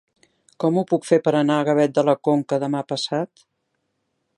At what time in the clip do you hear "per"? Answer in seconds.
1.27-1.35